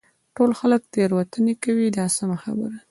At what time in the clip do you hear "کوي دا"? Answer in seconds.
1.63-2.05